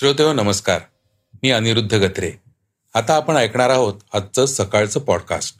[0.00, 0.80] श्रोतेहो नमस्कार.
[1.42, 2.32] मी अनिरुद्ध गत्रे.
[2.94, 5.56] आता आपण ऐकणार आहोत आजचं सकाळचं पॉडकास्ट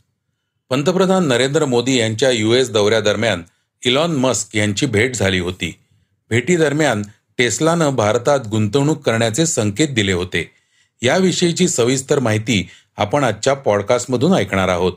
[0.71, 3.43] पंतप्रधान नरेंद्र मोदी यांच्या यू एस दौऱ्यादरम्यान
[3.87, 5.75] इलॉन मस्क यांची भेट झाली होती.
[6.31, 7.03] भेटीदरम्यान
[7.39, 10.51] टेस्लानं भारतात गुंतवणूक करण्याचे संकेत दिले होते.
[11.03, 14.93] याविषयीची सविस्तर माहिती आपण आजच्या पॉडकास्टमधून ऐकणार आहोत.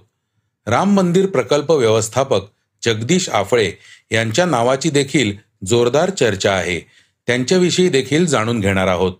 [0.67, 2.41] राम मंदिर प्रकल्प व्यवस्थापक
[2.83, 3.71] जगदीश आफळे
[4.11, 5.33] यांच्या नावाची देखील
[5.65, 6.79] जोरदार चर्चा आहे.
[7.27, 9.13] त्यांच्याविषयी देखील जाणून घेणार आहोत.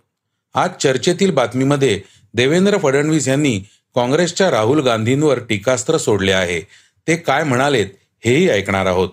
[0.54, 2.00] आज चर्चेतील बातमीमध्ये
[2.34, 3.60] देवेंद्र फडणवीस यांनी
[3.94, 6.60] काँग्रेसच्या राहुल गांधींवर टीकास्त्र सोडले आहे.
[7.08, 7.86] ते काय म्हणालेत
[8.24, 9.08] हेही ऐकणार आहोत.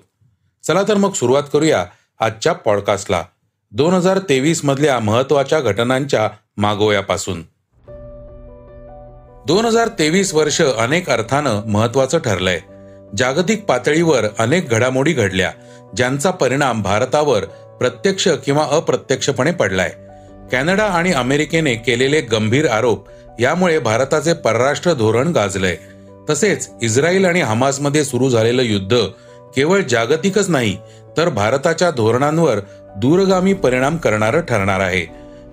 [0.64, 1.86] चला तर मग सुरुवात करूया
[2.20, 3.24] आजच्या पॉडकास्टला.
[3.72, 7.42] दोन हजार तेवीस मधल्या महत्त्वाच्या घटनांच्या मागोव्यापासून.
[9.48, 12.60] दोन हजार तेवीस वर्ष अनेक अर्थानं महत्वाचं ठरलंय.
[13.18, 15.52] जागतिक पातळीवर अनेक घडामोडी घडल्या
[15.98, 17.46] ज्यांचा परिणाम भारतावर
[17.80, 19.94] प्रत्यक्ष किंवा अप्रत्यक्षपणे पडलाय.
[20.52, 23.08] कॅनडा आणि अमेरिकेने केलेले गंभीर आरोप
[23.40, 25.78] यामुळे भारताचे परराष्ट्र धोरण गाजलंय.
[26.30, 28.96] तसेच इस्रायल आणि हमासमध्ये सुरू झालेलं युद्ध
[29.56, 30.78] केवळ जागतिकच नाही
[31.18, 32.60] तर भारताच्या धोरणांवर
[32.98, 35.06] दूरगामी परिणाम करणारं ठरणार आहे.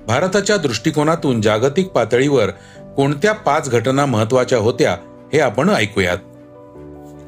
[0.06, 2.50] भारताच्या दृष्टिकोनातून जागतिक पातळीवर
[2.96, 4.92] कोणत्या पाच घटना महत्त्वाच्या होत्या
[5.32, 6.18] हे आपण ऐकूयात.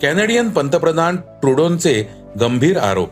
[0.02, 2.08] कॅनडियन पंतप्रधान ट्रुडोनचे
[2.40, 3.10] गंभीर आरोप.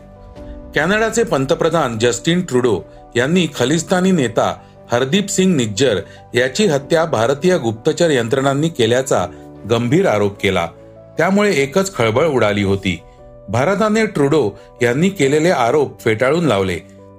[0.75, 2.81] कॅनडाचे पंतप्रधान जस्टिन ट्रुडो
[3.15, 4.55] यांनी खलिस्तानी नेता
[4.91, 5.99] हरदीप सिंग निज्जर
[6.33, 9.27] याची हत्या भारतीय गुप्तचर यंत्रणांनी केल्याचा
[9.69, 10.67] गंभीर आरोप केला.
[11.17, 12.99] त्यामुळे एकच खळबळ उडाली होती.
[13.49, 16.75] भारताने ट्रुडो यांनी केलेले आरोप फेटाळून लावले.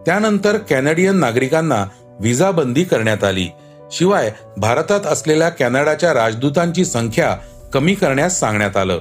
[0.06, 1.86] त्यानंतर कॅनडियन नागरिकांना
[2.20, 3.48] व्हिसा बंदी करण्यात आली.
[3.92, 7.36] शिवाय भारतात असलेल्या कॅनडाच्या राजदूतांची संख्या
[7.72, 8.98] कमी करण्यास सांगण्यात आलं.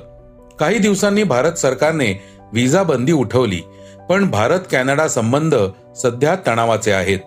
[0.59, 2.23] काही दिवसांनी भारत सरकारने
[2.53, 3.61] व्हिसा बंदी उठवली.
[4.09, 5.55] पण भारत कॅनडा संबंध
[5.95, 7.19] सध्या तणावाचे आहेत.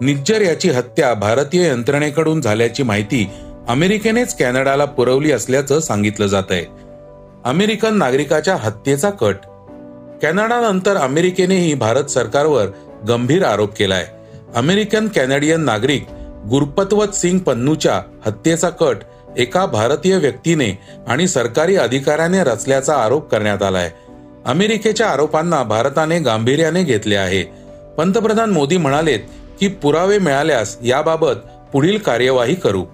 [0.00, 3.28] निज्जर याची हत्या भारतीय यंत्रणेकडून झाल्याची माहिती
[3.68, 6.64] अमेरिकेनेच कॅनडाला पुरवली असल्याचं सांगितलं जात आहे
[7.44, 9.36] अमेरिकन नागरिकाच्या हत्येचा कट.
[10.22, 12.66] कॅनडानंतर अमेरिकेनेही भारत सरकारवर
[13.08, 14.06] गंभीर आरोप केलाय.
[14.54, 16.06] अमेरिकन कॅनडियन नागरिक
[16.50, 18.96] गुरपतवत सिंग पन्नूच्या हत्येचा कट
[19.36, 20.78] एका भारतीय व्यक्तीने
[21.08, 23.90] आणि सरकारी अधिकाऱ्याने रचल्याचा आरोप करण्यात आलाय.
[24.48, 27.42] अमेरिकेच्या आरोपांना भारताने गांभीर्याने घेतले आहे.
[27.98, 29.18] पंतप्रधान मोदी म्हणालेत
[29.60, 31.34] की पुरावे मिळाल्यास याबाबत
[31.72, 32.84] पुढील कार्यवाही करू.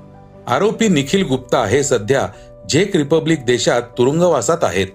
[0.48, 2.26] आरोपी निखिल गुप्ता हे सध्या
[2.72, 4.86] झेक रिपब्लिक देशात तुरुंगवासात आहेत.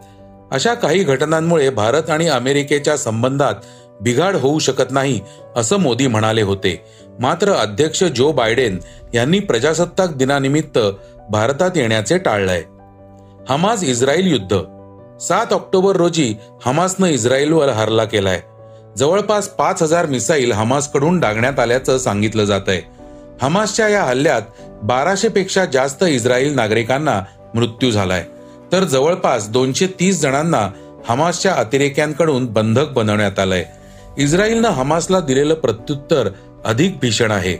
[0.51, 3.53] अशा काही घटनांमुळे भारत आणि अमेरिकेच्या संबंधात
[4.01, 5.19] बिघाड होऊ शकत नाही
[5.55, 6.83] असं मोदी म्हणाले होते.
[7.19, 8.79] मात्र अध्यक्ष जो बायडेन
[9.13, 10.79] यांनी प्रजासत्ताक दिनानिमित्त
[11.29, 12.63] भारतात येण्याचे टाळलंय.
[13.49, 14.57] हमाज इस्रायल युद्ध
[15.19, 16.35] सात ऑक्टोबर रोजी
[16.66, 18.41] हमासनं इस्रायलवर हल्ला केलाय.
[18.97, 22.81] जवळपास पाच हजार मिसाईल हमासकडून डागण्यात आल्याचं सांगितलं जात आहे
[23.41, 24.41] हमासच्या या हल्ल्यात
[24.84, 27.22] बाराशे पेक्षा जास्त इस्रायल नागरिकांना
[27.56, 28.25] मृत्यू झालाय.
[28.72, 30.69] तर जवळपास दोनशे तीस जणांना
[31.09, 33.66] हमासच्या अतिरेक्यांकडून बंधक बनवण्यात आलंय.
[34.18, 36.30] इस्रायलनं हमासला दिलेलं प्रत्युत्तर
[36.66, 37.57] अधिक भीषण आहे.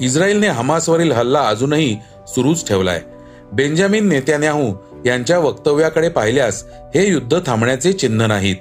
[0.00, 1.96] इस्रायलने हमासवरील हल्ला अजूनही
[2.28, 3.00] सुरूच ठेवलाय.
[3.52, 4.72] बेंजामिन नेत्यान्याहू
[5.06, 6.64] यांच्या वक्तव्याकडे पाहिल्यास
[6.94, 8.56] हे युद्ध थांबण्याचे चिन्ह नाहीत.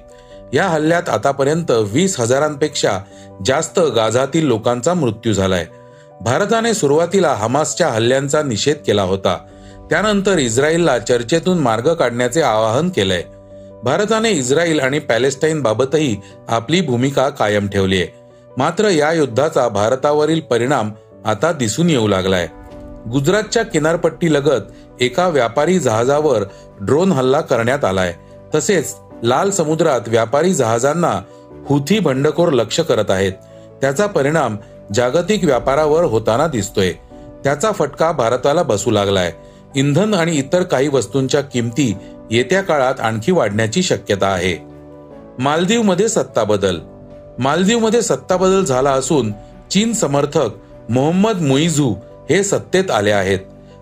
[0.54, 3.00] या हल्ल्यात आतापर्यंत वीस हजारांपेक्षा
[3.46, 5.66] जास्त गाझातील लोकांचा मृत्यू झालाय.
[6.22, 9.38] भारताने सुरुवातीला हमासच्या हल्ल्यांचा निषेध केला होता.
[9.90, 13.24] त्यानंतर इस्रायलला चर्चेतून मार्ग काढण्याचे आवाहन केलंय.
[13.84, 18.08] भारताने इस्रायल आणि पॅलेस्टाईन बाबतही आपली भूमिका कायम ठेवली आहे
[18.58, 20.92] मात्र या युद्धाचा भारतावरील परिणाम
[21.26, 22.48] आता दिसून येऊ लागलाय.
[23.10, 24.62] गुजरातच्या किनारपट्टी लगत
[25.00, 26.44] एका व्यापारी जहाजावर
[26.82, 28.14] ड्रोन हल्ला करण्यात आलाय.
[28.56, 31.22] तसेच लाल समुद्रात व्यापारी जहाजांना
[31.70, 33.32] हुथी बंडखोर लक्ष करत आहेत.
[33.82, 34.58] त्याचा परिणाम
[34.94, 36.92] जागतिक व्यापारावर होताना दिसतोय.
[37.44, 39.34] त्याचा फटका भारताला बसू लागलाय.
[39.76, 41.98] इंधन आणि इतर काही वस्तूंच्या किमती
[42.32, 44.66] येत्या काळात आणखी वाढण्याची शक्यता आहे.
[45.40, 46.80] मालदीवमध्ये सत्ता बदल.
[47.40, 49.32] मालदीवमध्ये सत्ता बदल झाला असून
[49.72, 50.50] चीन समर्थक
[50.90, 51.94] मोहम्मद मुईझू
[52.32, 53.40] हे सत्तेत आले आहेत.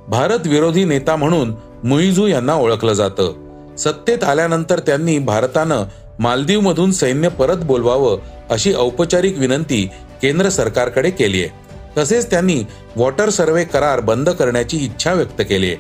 [0.08, 1.54] भारत विरोधी नेता म्हणून
[1.84, 3.34] मुईझू यांना ओळखलं जातं.
[3.78, 5.84] सत्तेत आल्यानंतर त्यांनी भारतानं
[6.20, 8.18] मालदीवमधून सैन्य परत बोलवावं
[8.50, 9.90] अशी औपचारिक विनंती
[10.22, 11.50] केंद्र सरकारकडे केली आहे
[11.98, 12.64] तसेच त्यांनी
[12.96, 15.76] वॉटर सर्वे करार बंद करण्याची इच्छा व्यक्त केली आहे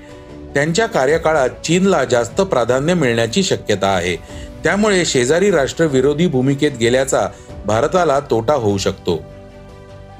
[0.53, 4.15] त्यांच्या कार्यकाळात चीनला जास्त प्राधान्य मिळण्याची शक्यता आहे.
[4.63, 7.27] त्यामुळे शेजारी राष्ट्र विरोधी भूमिकेत गेल्याचा
[7.65, 9.19] भारताला तोटा होऊ शकतो.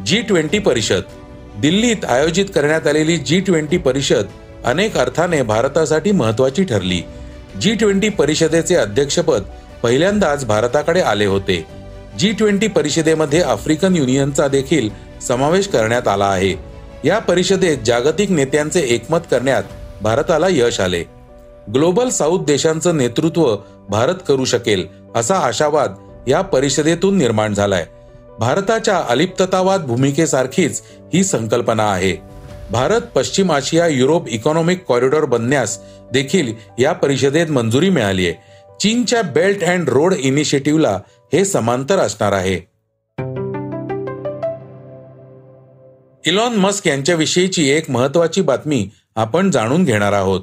[0.05, 1.01] जी ट्वेंटी परिषद
[1.61, 4.25] दिल्लीत आयोजित करण्यात आलेली जी ट्वेंटी परिषद
[4.65, 7.01] अनेक अर्थाने भारतासाठी महत्वाची ठरली.
[7.61, 9.43] जी ट्वेंटी परिषदेचे अध्यक्षपद
[9.83, 11.65] पहिल्यांदाच भारताकडे आले होते.
[12.19, 14.89] जी ट्वेंटी परिषदेमध्ये आफ्रिकन युनियनचा देखील
[15.21, 16.55] समावेश करण्यात आला आहे.
[17.03, 19.63] या परिषदेत जागतिक नेत्यांचे एकमत करण्यात
[20.01, 21.03] भारताला यश आले.
[21.73, 23.55] ग्लोबल साऊथ देशांचं नेतृत्व
[23.89, 25.93] भारत करू शकेल असा आशावाद
[26.27, 27.85] या परिषदेतून निर्माण झालाय.
[28.39, 30.81] भारताच्या अलिप्ततावाद भूमिकेसारखीच
[31.13, 32.15] ही संकल्पना आहे.
[32.71, 35.79] भारत पश्चिम आशिया युरोप इकॉनॉमिक कॉरिडॉर बनण्यास
[36.13, 38.35] देखील या परिषदेत मंजुरी मिळाली आहे.
[38.79, 40.99] चीनच्या बेल्ट अँड रोड इनिशिएटिव्हला
[41.33, 42.55] हे समांतर असणार आहे.
[46.25, 50.41] इलॉन मस्क यांच्याविषयीची एक महत्वाची बातमी आपण जाणून घेणार आहोत.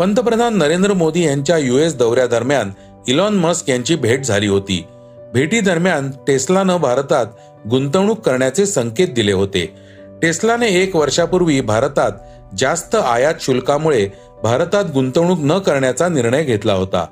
[0.00, 2.70] पंतप्रधान नरेंद्र मोदी यांच्या युएस दौऱ्यादरम्यान
[3.08, 4.84] इलॉन मस्क यांची भेट झाली होती.
[5.32, 7.26] भेटीदरम्यान टेस्लानं भारतात
[7.70, 9.74] गुंतवणूक करण्याचे संकेत दिले होते.
[10.22, 12.12] टेस्लाने एक वर्षापूर्वी भारतात
[12.58, 14.08] जास्त आयात शुल्कामुळे
[14.42, 17.06] भारतात गुंतवणूक न करण्याचा निर्णय घेतला होता.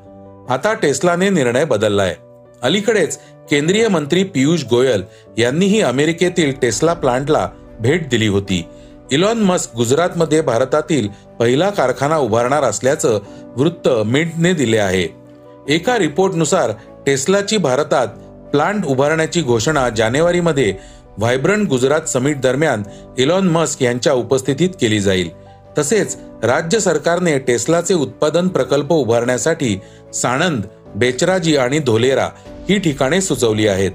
[0.48, 2.14] आता टेस्लाने निर्णय बदललाय.
[2.62, 3.18] अलीकडेच
[3.50, 5.02] केंद्रीय मंत्री पियुष गोयल
[5.38, 7.48] यांनीही अमेरिकेतील टेस्ला प्लांटला
[7.80, 8.68] भेट दिली होती.
[9.10, 11.08] इलॉन मस्क गुजरातमध्ये भारतातील
[11.40, 13.20] पहिला कारखाना उभारणार असल्याचं
[13.56, 15.26] वृत्त मिंटने दिले आहे.
[15.68, 16.70] एका रिपोर्टनुसार
[17.06, 18.08] टेस्लाची भारतात
[18.52, 20.72] प्लांट उभारण्याची घोषणा जानेवारीमध्ये
[21.18, 22.82] व्हायब्रंट गुजरात समिट दरम्यान
[23.18, 25.30] इलॉन मस्क यांच्या उपस्थितीत केली जाईल.
[25.78, 29.78] तसेच राज्य सरकारने टेस्लाचे उत्पादन प्रकल्प उभारण्यासाठी
[30.14, 30.62] साणंद
[30.94, 32.28] बेचराजी आणि धोलेरा
[32.68, 33.90] ही ठिकाणे सुचवली आहेत.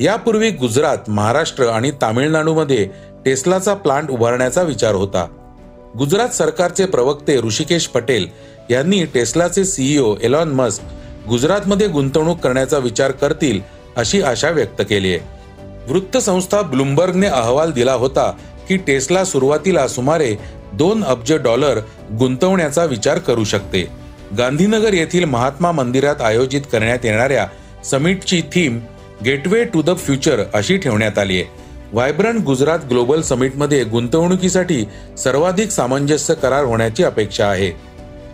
[0.00, 2.88] यापूर्वी गुजरात महाराष्ट्र आणि तामिळनाडूमध्ये
[3.24, 5.26] टेस्लाचा प्लांट उभारण्याचा विचार होता.
[5.98, 8.28] गुजरात सरकारचे प्रवक्ते ऋषिकेश पटेल
[8.70, 10.82] यांनी टेस्लाचे सीईओ एलॉन मस्क
[11.28, 13.60] गुजरातमध्ये गुंतवणूक करण्याचा विचार करतील
[13.96, 15.18] अशी आशा व्यक्त केली आहे.
[15.88, 18.30] वृत्तसंस्था ब्लुमबर्गने अहवाल दिला होता
[18.68, 20.34] की टेस्ला सुरुवातीला सुमारे
[20.72, 21.78] दोन अब्ज डॉलर
[22.18, 23.82] गुंतवण्याचा विचार करू शकते.
[24.38, 27.46] गांधीनगर येथील महात्मा मंदिरात आयोजित करण्यात येणाऱ्या
[27.84, 28.80] समिटची theme
[29.24, 31.44] gateway to the future अशी ठेवण्यात आली आहे.
[31.92, 34.84] व्हायब्रंट गुजरात ग्लोबल समिटमध्ये गुंतवणुकीसाठी
[35.18, 37.70] सर्वाधिक सामंजस्य करार होण्याची अपेक्षा आहे.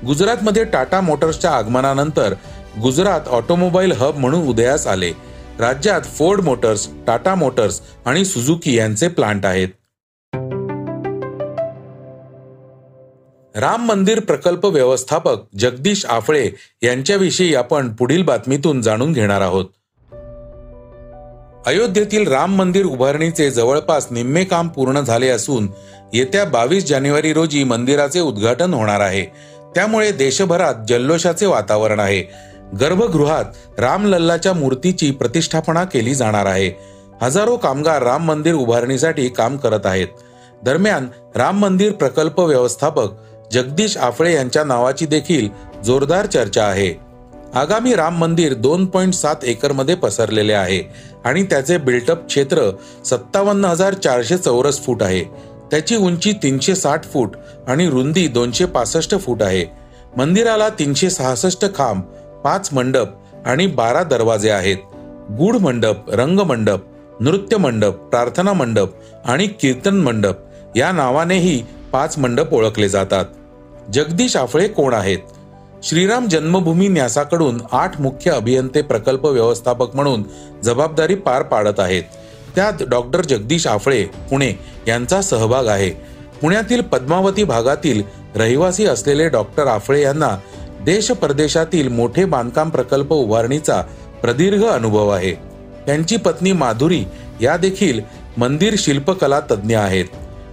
[0.07, 2.35] गुजरातमध्ये टाटा मोटर्सच्या आगमनानंतर
[2.83, 5.11] गुजरात ऑटोमोबाईल हब म्हणून उदयास आले.
[5.59, 9.69] राज्यात फोर्ड मोटर्स टाटा मोटर्स आणि सुझुकी यांचे प्लांट आहेत.
[13.57, 16.51] राम मंदिर प्रकल्प व्यवस्थापक जगदीश आफळे
[16.83, 19.65] यांच्याविषयी आपण पुढील बातमीतून जाणून घेणार आहोत.
[21.67, 25.69] अयोध्येतील राम मंदिर उभारणीचे जवळपास निम्मे काम पूर्ण झाले असून
[26.15, 29.25] येत्या बावीस जानेवारी रोजी मंदिराचे उद्घाटन होणार आहे.
[29.75, 32.54] त्यामुळे देशभरात जल्लोषाचे वातावरण आहे.
[32.81, 33.45] गर्भगृहात
[33.79, 36.71] रामलल्लाच्या मूर्तीची प्रतिष्ठापना केली जाणार आहे.
[37.23, 40.09] हजारो कामगार राम मंदिर उभारणीसाठी काम करत आहेत.
[40.63, 43.09] दरम्यान राम मंदिर प्रकल्प व्यवस्थापक
[43.53, 45.49] जगदीश आफळे यांच्या नावाची देखील
[45.85, 46.93] जोरदार चर्चा आहे.
[47.55, 50.83] आगामी राम मंदिर दोन पॉईंट सात एकरमध्ये पसरलेले आहे
[51.25, 52.71] आणि त्याचे बिल्टअप क्षेत्र
[53.05, 55.23] सत्तावन्न हजार चारशे चौरस फूट आहे.
[55.71, 59.65] त्याची उंची तीनशे साठ फूट आणि रुंदी दोनशे पासष्ट फूट आहे.
[60.17, 62.03] मंदिराला तीनशे सहासष्ट खांब
[62.45, 63.07] पाच मंडप
[63.47, 64.77] आणि बारा दरवाजे आहेत.
[65.31, 66.81] गूढ मंडप रंगमंडप
[67.21, 68.89] नृत्य मंडप प्रार्थना मंडप
[69.25, 70.35] आणि कीर्तन मंडप
[70.77, 71.63] या नावानेही
[71.93, 73.25] पाच मंडप ओळखले जातात.
[73.93, 75.19] जगदीश आफळे कोण आहेत?
[75.83, 80.23] श्रीराम जन्मभूमी न्यासाकडून आठ मुख्य अभियंते प्रकल्प व्यवस्थापक म्हणून
[80.65, 82.03] जबाबदारी पार पाडत आहेत.
[82.57, 84.53] त्यात डॉक्टर जगदीश आफळे पुणे
[84.89, 85.91] यांचा सहभाग आहे.
[86.43, 88.03] पुण्यातील पद्मावती भागातील
[88.37, 90.39] रहिवासी असलेले डॉक्टर आफळे यांना
[90.85, 93.83] देश परदेशातील मोठे बांधकाम प्रकल्प उभारणीचा
[94.23, 95.33] प्रदीर्घ अनुभव आहे.
[95.87, 97.05] त्यांची पत्नी माधुरी
[97.41, 98.01] या देखील
[98.37, 100.05] मंदिर शिल्पकला तज्ज्ञ आहेत.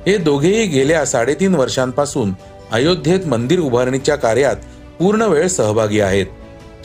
[0.07, 2.31] हे दोघेही गेल्या साडेतीन वर्षांपासून
[2.71, 4.55] अयोध्येत मंदिर उभारणीच्या कार्यात
[4.99, 6.25] पूर्ण वेळ सहभागी आहेत.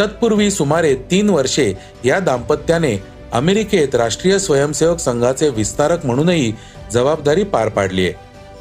[0.01, 1.73] तत्पूर्वी सुमारे तीन वर्षे
[2.05, 6.53] या दाम्पत्याने अमेरिकेत राष्ट्रीय स्वयंसेवक संघाचे विस्तारक म्हणूनही
[6.93, 8.13] जबाबदारी पार पाडली आहे.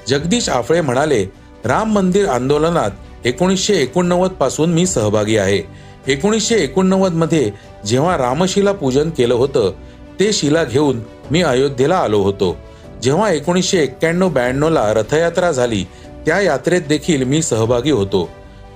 [0.08, 1.26] जगदीश आफळे म्हणाले
[1.66, 2.92] राम मंदिर आंदोलनात
[3.26, 5.62] एकोणीसशे एकोणनव्वदपासून मी सहभागी आहे.
[6.08, 7.52] एकोणीसशे एकोणनव्वदमध्ये
[7.86, 9.72] जेव्हा रामशिला पूजन केलं होतं
[10.20, 11.00] ते शिला घेऊन
[11.32, 12.58] मी अयोध्येला आलो होतो.
[13.04, 15.84] जेव्हा एकोणीसशे एक्क्याण्णव ब्याण्णव ला रथयात्रा झाली
[16.26, 18.30] त्या यात्रेत देखील मी सहभागी होतो.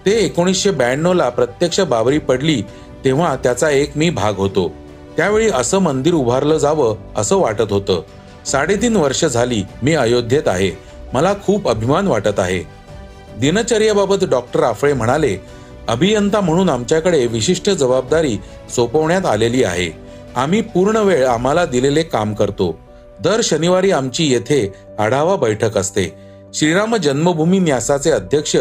[0.05, 2.61] ते एकोणीसशे ब्याण्णव ला प्रत्यक्ष बाबरी पडली
[3.05, 4.71] तेव्हा त्याचा एक मी भाग होतो.
[5.17, 8.01] त्यावेळी असं मंदिर उभारलं जावं असं वाटत होतं.
[8.45, 10.71] साडेतीन वर्ष झाली मी अयोध्येत आहे.
[11.13, 12.78] मला खूप अभिमान वाटत आहे.
[13.39, 15.37] दिनचर्याबाबत डॉक्टर आफळे म्हणाले
[15.87, 18.37] अभियंता म्हणून आमच्याकडे विशिष्ट जबाबदारी
[18.75, 19.91] सोपवण्यात आलेली आहे.
[20.35, 22.79] आम्ही पूर्ण वेळ आम्हाला दिलेले काम करतो.
[23.23, 26.15] दर शनिवारी आमची येथे आढावा बैठक असते.
[26.53, 28.55] श्रीराम जन्मभूमी न्यासाचे अध्यक्ष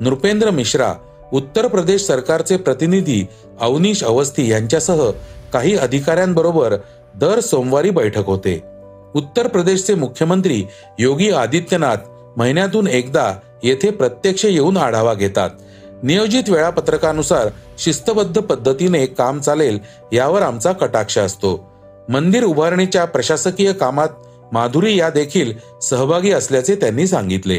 [0.00, 0.94] नृपेंद्र मिश्रा
[1.32, 3.26] उत्तर प्रदेश सरकारचे प्रतिनिधी
[3.60, 5.10] अवनीश अवस्थी यांच्यासह
[5.52, 6.76] काही अधिकाऱ्यांबरोबर
[7.14, 8.62] दर सोमवारी बैठक होते.
[9.14, 10.64] उत्तर प्रदेशचे मुख्यमंत्री
[10.98, 11.96] योगी आदित्यनाथ
[12.36, 13.32] महिन्यातून एकदा
[13.64, 15.50] येथे प्रत्यक्ष येऊन आढावा घेतात.
[16.02, 19.78] नियोजित वेळापत्रकानुसार शिस्तबद्ध पद्धतीने काम चालेल
[20.12, 21.72] यावर आमचा कटाक्ष असतो.
[22.08, 24.08] मंदिर उभारणीच्या प्रशासकीय कामात
[24.52, 25.52] माधुरी या देखील
[25.82, 27.58] सहभागी असल्याचे त्यांनी सांगितले.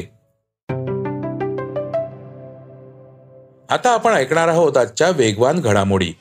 [3.70, 6.12] आता आपण ऐकणार आहोत आजच्या वेगवान घडामोडी.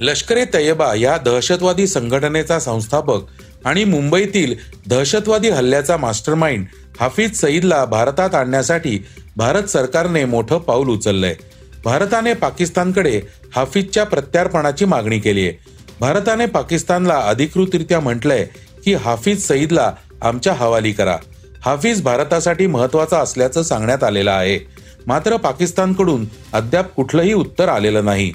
[0.00, 3.20] लष्करे तैयबा तय्यबा या दहशतवादी संघटनेचा संस्थापक
[3.64, 4.54] आणि मुंबईतील
[4.88, 6.66] दहशतवादी हल्ल्याचा मास्टरमाइंड
[7.00, 8.98] हाफिज सईदला भारतात आणण्यासाठी
[9.36, 11.34] भारत सरकारने मोठं पाऊल उचललंय.
[11.84, 13.20] भारताने पाकिस्तानकडे
[13.54, 15.52] हाफिजच्या प्रत्यार्पणाची मागणी केली आहे.
[16.00, 18.46] भारताने पाकिस्तानला अधिकृतरित्या म्हटलंय
[18.84, 21.16] की हाफिज सईदला आमच्या हवाली करा.
[21.64, 24.58] हाफिज भारतासाठी महत्त्वाचा असल्याचं सांगण्यात आलेलं आहे.
[25.06, 28.32] मात्र पाकिस्तानकडून अद्याप कुठलंही उत्तर आलेलं नाही.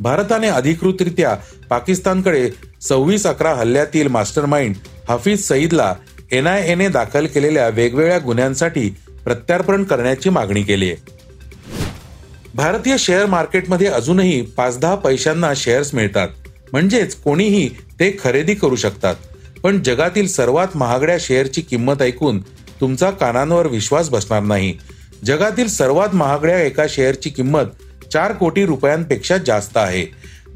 [0.00, 1.36] भारताने अधिकृतरित्या
[1.70, 2.50] पाकिस्तानकडे
[2.82, 4.74] सव्वीस अकरा हल्ल्यातील मास्टरमाइंड
[5.08, 5.94] हाफिज सईदला
[6.32, 10.96] एनआयएने दाखल केलेल्या वेगवेगळ्या गुन्ह्यांसाठी प्रत्यार्पण करण्याची मागणी केली आहे.
[12.54, 16.28] भारतीय शेअर मार्केटमध्ये अजूनही पाच दहा पैशांना शेअर्स मिळतात.
[16.72, 19.14] म्हणजेच कोणीही ते खरेदी करू शकतात.
[19.62, 22.40] पण जगातील सर्वात महागड्या शेअरची किंमत ऐकून
[22.80, 24.78] तुमचा कानांवर विश्वास बसणार नाही.
[25.24, 27.64] जगातील सर्वात महागड्या एका शेअरची किंमत
[28.12, 30.06] चार कोटी रुपयांपेक्षा जास्त आहे.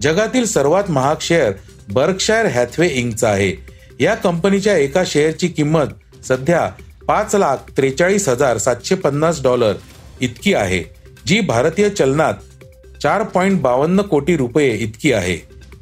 [0.03, 1.53] जगातील सर्वात महाग शेअर
[1.89, 3.76] बर्कशायर हॅथवे इंकचा आहे.
[4.01, 6.69] या कंपनीच्या एका शेअरची किंमत सध्या
[7.07, 9.73] पाच लाख त्रेचाळीस हजार सातशे पन्नास डॉलर
[10.21, 10.83] इतकी आहे
[11.27, 12.35] जी भारतीय चलनात
[13.03, 15.39] चार पॉइंट बावन्न कोटी रुपये इतकी आहे.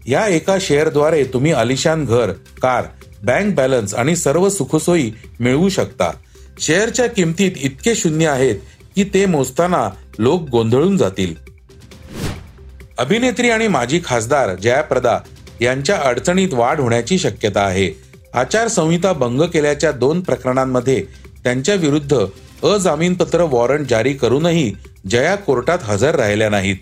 [0.07, 2.85] या एका शेअरद्वारे तुम्ही आलिशान घर कार
[3.23, 6.11] बँक बॅलन्स आणि सर्व सुखसोयी मिळवू शकता.
[6.59, 8.57] शेअरच्या किमतीत इतके शून्य आहेत
[8.97, 11.35] की ते मोजताना लोक गोंधळून जातील.
[12.99, 15.19] अभिनेत्री आणि माजी खासदार जयाप्रदा
[15.61, 17.91] यांच्या अडचणीत वाढ होण्याची शक्यता आहे.
[18.35, 21.03] आचारसंहिता भंग केल्याच्या दोन प्रकरणांमध्ये
[21.45, 22.17] त्यांच्या विरुद्ध
[22.67, 24.73] अजामीनपत्र वॉरंट जारी करूनही
[25.11, 26.77] जया कोर्टात हजर राहिल्या नाहीत.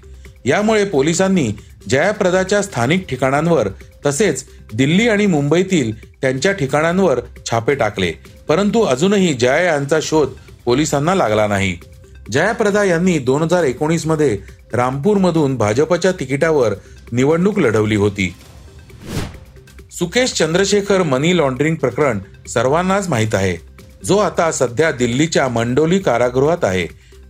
[0.44, 1.52] यामुळे पोलिसांनी
[1.88, 3.68] जयाप्रदाच्या स्थानिक ठिकाणांवर
[4.06, 8.12] तसेच दिल्ली आणि मुंबईतील त्यांच्या ठिकाणांवर छापे टाकले.
[8.48, 10.28] परंतु अजूनही जया यांचा शोध
[10.64, 11.76] पोलिसांना लागला नाही.
[12.32, 14.38] जयाप्रदा यांनी दोन हजार एकोणीसमध्ये
[14.72, 16.74] रामपूरमधून भाजपच्या तिकिटावर
[17.12, 18.34] निवडणूक लढवली होती.
[20.02, 22.18] सुकेश चंद्रशेखर मनी लॉन्ड्रिंग प्रकरण
[22.48, 23.56] सर्वांनाच माहीत आहे.
[24.04, 26.86] जो आता सध्या दिल्लीच्या मंडोली कारागृहात आहे.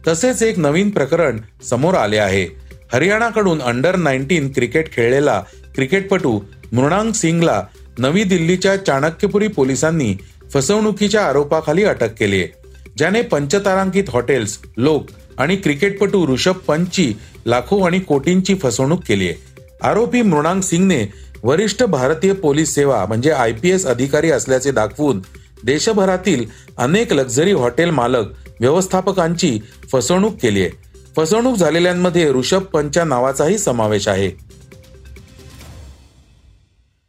[0.09, 2.45] तसेच एक नवीन प्रकरण समोर आले आहे.
[2.93, 5.43] हरियाणाकडून अंडर नाईन्टीन क्रिकेट खेळलेला
[5.75, 6.41] क्रिकेटपटू
[6.73, 7.63] मृणांग सिंगला
[7.99, 10.17] नवी दिल्लीच्या चाणक्यपुरी पोलिसांनी
[10.55, 12.49] फसवणुकीच्या आरोपाखाली अटक केली आहे.
[12.97, 15.07] ज्याने पंचतारांकित हॉटेल्स लोक
[15.39, 17.15] आणि क्रिकेटपटू ऋषभ पंतची
[17.47, 19.53] लाखो आणि कोटींची फसवणूक केली आहे.
[19.83, 25.21] आरोपी मृणांक सिंगने वरिष्ठ भारतीय पोलीस सेवा म्हणजे आय पी एस अधिकारी असल्याचे दाखवून
[25.65, 26.45] देशभरातील
[26.79, 28.27] अनेक लक्झरी हॉटेल मालक
[28.61, 29.61] व्यवस्थापकांची
[29.93, 30.71] फसवणूक केली आहे.
[31.17, 34.31] फसवणूक झालेल्यांमध्ये ऋषभ पंतच्या नावाचाही समावेश आहे.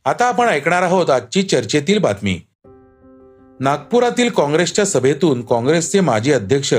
[0.06, 2.40] आता आपण ऐकणार आहोत आजची चर्चेतील बातमी.
[3.60, 6.74] नागपुरातील काँग्रेसच्या सभेतून काँग्रेसचे माजी अध्यक्ष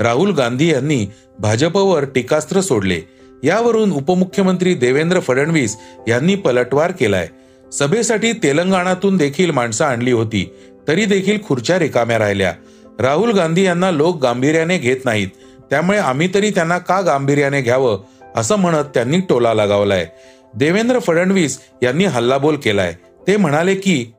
[0.00, 1.06] राहुल गांधी यांनी
[1.38, 3.00] भाजपवर टीकास्त्र सोडले.
[3.44, 5.76] यावरून उपमुख्यमंत्री देवेंद्र फडणवीस
[6.08, 7.28] यांनी पलटवार केलाय.
[7.72, 10.50] सभेसाठी तेलंगणातून देखील माणसं आणली होती
[10.88, 12.54] तरी देखील खुर्च्या रिकाम्या राहिल्या.
[12.98, 15.28] राहुल गांधी यांना लोक गांभीर्याने घेत नाहीत
[15.70, 18.02] त्यामुळे आम्ही तरी त्यांना का गांभीर्याने घ्यावं
[18.36, 20.08] असं म्हणत त्यांनी टोला लगावलाय.
[20.54, 22.94] देवेंद्र फडणवीस यांनी हल्लाबोल केलाय.
[23.26, 24.12] ते म्हणाले की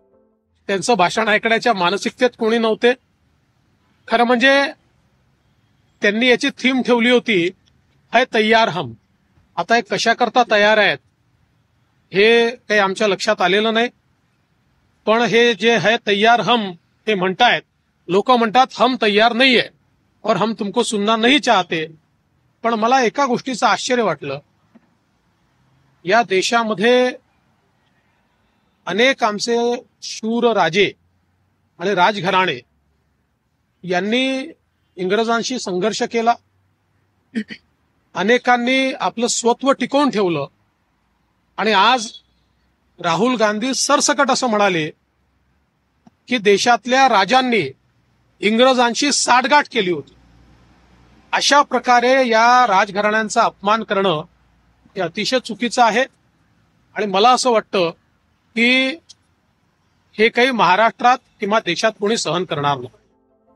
[0.68, 2.94] त्यांचं भाषण ऐकण्याच्या मानसिकतेत कोणी नव्हते.
[4.08, 4.66] खरं म्हणजे
[6.02, 7.50] त्यांनी याची थीम ठेवली होती
[8.14, 8.92] है तयार हम.
[9.58, 10.98] आता हे कशाकरता तयार आहेत
[12.14, 13.90] हे काही आमच्या लक्षात आलेलं नाही.
[15.06, 16.70] पण हे जे है तयार हम
[17.08, 17.62] हे म्हणतायत.
[18.08, 19.70] लोक म्हणतात हम तयार नाही आहे
[20.24, 21.86] और हम तुमको सुनना नाही चाहते.
[22.64, 24.40] पण मला एका गोष्टीचं आश्चर्य वाटलं.
[26.06, 27.12] या देशामध्ये
[28.86, 29.58] अनेक आमचे
[30.02, 30.92] शूर राजे
[31.80, 32.60] आणि राजघराणे
[33.84, 34.52] यांनी
[34.98, 36.34] इंग्रजांशी संघर्ष केला.
[38.14, 40.48] अनेकांनी आपलं स्वत्व टिकवून ठेवलं.
[41.58, 42.08] आणि आज
[43.00, 44.90] राहुल गांधी सरसकट असं म्हणाले
[46.28, 47.72] की देशातल्या राजांनी
[48.40, 50.14] इंग्रजांशी साठगाठ केली होती.
[51.32, 54.20] अशा प्रकारे या राजघराण्यांचा अपमान करणं
[54.96, 56.06] हे अतिशय चुकीचं आहे.
[56.96, 57.90] आणि मला असं वाटतं
[58.56, 58.96] की
[60.18, 62.90] हे काही महाराष्ट्रात किंवा देशात कोणी सहन करणार नाही.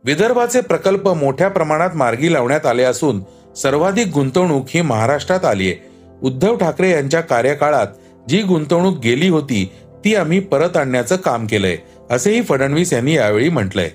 [0.04, 3.22] विदर्भाचे प्रकल्प मोठ्या प्रमाणात मार्गी लावण्यात आले असून
[3.56, 5.76] सर्वाधिक गुंतवणूक ही महाराष्ट्रात आली आहे.
[6.24, 7.88] उद्धव ठाकरे यांच्या कार्यकाळात
[8.30, 9.72] जी गुंतवणूक गेली होती
[10.06, 11.78] ती आम्ही परत आणण्याचं काम केलंय
[12.12, 13.90] असेही फडणवीस यांनी यावेळी म्हटलंय.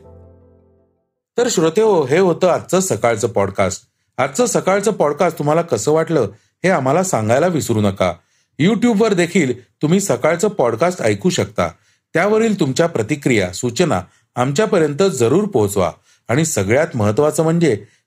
[1.38, 3.82] तर श्रोते हो हे होतं आजचं सकाळचं पॉडकास्ट
[4.18, 6.28] आजचं सकाळचं पॉडकास्ट तुम्हाला कसं वाटलं
[6.64, 8.12] हे आम्हाला सांगायला विसरू नका.
[8.58, 9.52] युट्यूबवर देखील
[9.82, 11.68] तुम्ही सकाळचं पॉडकास्ट ऐकू शकता.
[12.14, 14.00] त्यावरील तुमच्या प्रतिक्रिया सूचना
[14.36, 15.92] आमच्यापर्यंत जरूर पोहोचवा.
[16.28, 17.76] आणि सगळ्यात महत्वाचं म्हणजे